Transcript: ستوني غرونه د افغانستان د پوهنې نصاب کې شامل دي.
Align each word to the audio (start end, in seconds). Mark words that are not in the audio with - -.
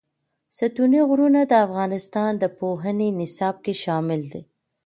ستوني 0.57 1.01
غرونه 1.09 1.39
د 1.47 1.53
افغانستان 1.65 2.31
د 2.37 2.43
پوهنې 2.59 3.09
نصاب 3.19 3.55
کې 3.65 3.73
شامل 3.83 4.21
دي. 4.31 4.41